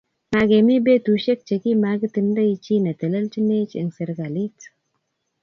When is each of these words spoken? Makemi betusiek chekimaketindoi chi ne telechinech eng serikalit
Makemi 0.33 0.75
betusiek 0.85 1.39
chekimaketindoi 1.47 2.53
chi 2.63 2.75
ne 2.83 2.91
telechinech 2.99 3.73
eng 3.79 3.91
serikalit 3.97 4.57